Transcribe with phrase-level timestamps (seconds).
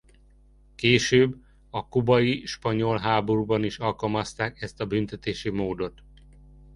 [0.75, 1.35] Később
[1.69, 6.03] a kubai-spanyol háborúban is alkalmazták ezt a büntetési módot.